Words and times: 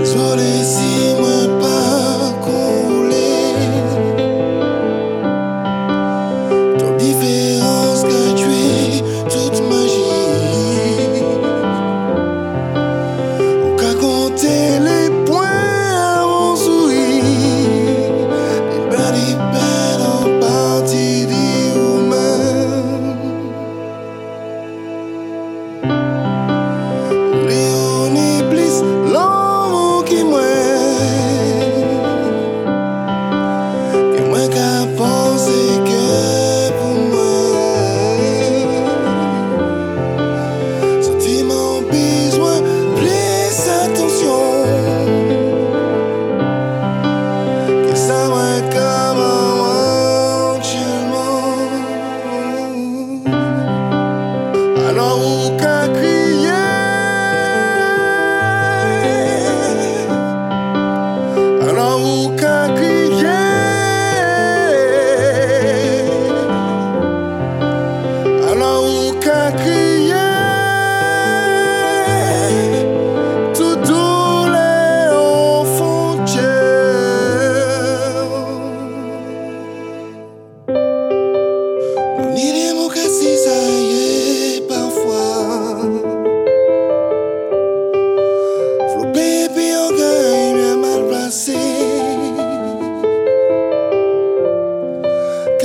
Désolé 0.00 0.64
si 0.64 1.14
moi 1.20 1.59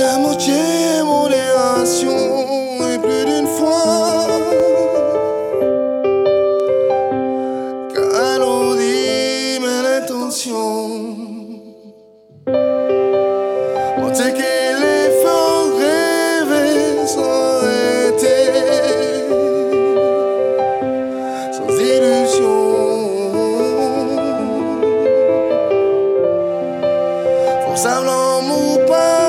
T'as 0.08 0.18
manqué 0.18 1.02
mon 1.02 1.28
ération 1.28 2.16
et 2.92 2.98
plus 2.98 3.24
d'une 3.24 3.48
fois. 3.58 4.28
Qu'alourdit 7.92 9.58
mes 9.64 9.82
intentions. 9.98 10.90
On 13.98 14.14
sait 14.14 14.32
qu'il 14.32 14.80
est 14.96 15.10
fort 15.24 15.70
rêver 15.76 17.04
sans 17.04 17.62
été. 18.08 18.38
Sans 21.50 21.70
illusion. 21.92 22.58
Pour 27.64 27.76
semblant 27.76 28.40
ou 28.56 28.86
pas. 28.86 29.25